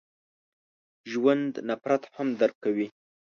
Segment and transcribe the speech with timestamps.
[1.11, 2.87] ژوندي نفرت هم درک کوي